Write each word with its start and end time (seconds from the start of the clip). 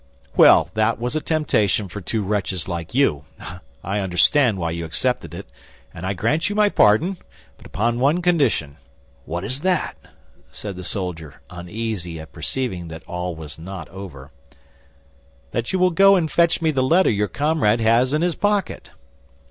Well, 0.35 0.71
that 0.73 0.97
was 0.99 1.15
a 1.15 1.21
temptation 1.21 1.87
for 1.87 2.01
two 2.01 2.23
wretches 2.23 2.67
like 2.67 2.95
you. 2.95 3.25
I 3.83 3.99
understand 3.99 4.57
why 4.57 4.71
you 4.71 4.83
accepted 4.83 5.35
it, 5.35 5.47
and 5.93 6.07
I 6.07 6.13
grant 6.13 6.49
you 6.49 6.55
my 6.55 6.69
pardon; 6.69 7.17
but 7.55 7.67
upon 7.67 7.99
one 7.99 8.23
condition." 8.23 8.77
"What 9.25 9.43
is 9.43 9.61
that?" 9.61 9.95
said 10.49 10.75
the 10.75 10.83
soldier, 10.83 11.43
uneasy 11.51 12.19
at 12.19 12.33
perceiving 12.33 12.87
that 12.87 13.03
all 13.03 13.35
was 13.35 13.59
not 13.59 13.89
over. 13.89 14.31
"That 15.51 15.71
you 15.71 15.77
will 15.77 15.91
go 15.91 16.15
and 16.15 16.31
fetch 16.31 16.63
me 16.63 16.71
the 16.71 16.81
letter 16.81 17.11
your 17.11 17.27
comrade 17.27 17.79
has 17.79 18.11
in 18.11 18.23
his 18.23 18.33
pocket." 18.33 18.89